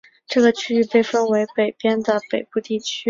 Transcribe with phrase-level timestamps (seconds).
[0.25, 2.99] 这个区域被分为北边的北部地区。